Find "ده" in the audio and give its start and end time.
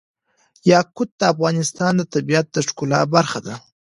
3.45-3.55